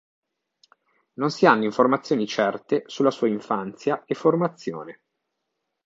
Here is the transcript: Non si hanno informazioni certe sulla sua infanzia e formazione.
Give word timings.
Non 1.19 1.29
si 1.29 1.45
hanno 1.45 1.63
informazioni 1.63 2.25
certe 2.25 2.81
sulla 2.87 3.11
sua 3.11 3.27
infanzia 3.27 4.03
e 4.05 4.15
formazione. 4.15 5.03